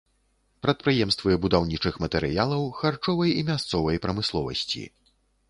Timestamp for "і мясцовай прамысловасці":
3.39-4.83